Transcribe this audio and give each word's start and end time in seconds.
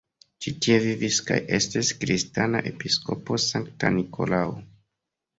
Ĉi-tie 0.43 0.75
vivis 0.83 1.17
kaj 1.25 1.35
estis 1.57 1.91
kristana 2.03 2.61
episkopo 2.69 3.37
Sankta 3.43 3.93
Nikolao. 3.99 4.57